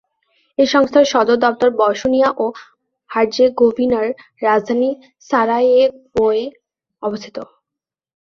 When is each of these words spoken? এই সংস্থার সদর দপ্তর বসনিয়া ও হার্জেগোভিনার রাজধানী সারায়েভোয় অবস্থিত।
এই 0.57 0.67
সংস্থার 0.67 1.05
সদর 1.13 1.37
দপ্তর 1.45 1.69
বসনিয়া 1.79 2.29
ও 2.37 2.45
হার্জেগোভিনার 3.09 4.07
রাজধানী 4.43 4.89
সারায়েভোয় 5.29 6.43
অবস্থিত। 7.01 7.37